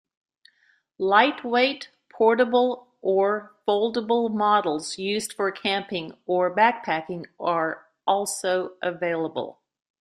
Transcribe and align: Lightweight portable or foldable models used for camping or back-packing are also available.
Lightweight 0.97 1.91
portable 2.11 2.87
or 3.03 3.53
foldable 3.67 4.33
models 4.33 4.97
used 4.97 5.31
for 5.31 5.51
camping 5.51 6.17
or 6.25 6.49
back-packing 6.49 7.27
are 7.39 7.85
also 8.07 8.73
available. 8.81 9.59